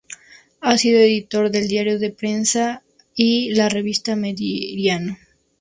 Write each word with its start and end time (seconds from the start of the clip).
Ha 0.61 0.79
sido 0.79 0.99
editor 0.99 1.51
del 1.51 1.67
diario 1.67 1.99
La 1.99 2.09
Prensa 2.09 2.81
y 3.13 3.53
la 3.53 3.69
revista 3.69 4.15
Meridiano. 4.15 5.15